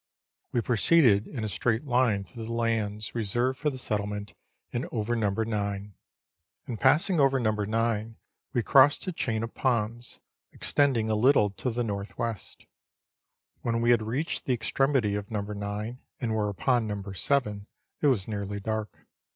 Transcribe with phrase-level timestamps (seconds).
[0.51, 4.33] We proceeded in a straight line through the lands reserved for the settlement,
[4.73, 5.29] and over No.
[5.29, 5.93] 9.
[6.67, 7.51] In passing over No.
[7.51, 8.15] 9
[8.51, 10.19] we crossed a chain of ponds,
[10.53, 12.35] extending a little to the N.W.
[13.61, 15.41] When we had reached the extremity of No.
[15.41, 17.03] 9, and were upon No.
[17.03, 17.67] 7,
[18.01, 19.05] it was nearly dark.